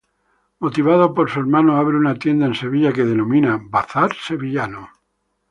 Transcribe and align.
Motivado 0.57 1.13
por 1.13 1.29
su 1.29 1.39
hermano 1.41 1.77
abre 1.77 1.95
una 1.95 2.15
tienda 2.15 2.47
en 2.47 2.55
Sevilla 2.55 2.91
que 2.91 3.05
denomina 3.05 3.59
"Bazar 3.63 4.15
Sevillano". 4.15 4.89